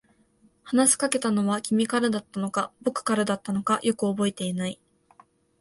[0.63, 4.79] 話しかけたのは君からだったのか、僕からだったのか、よく覚えていない。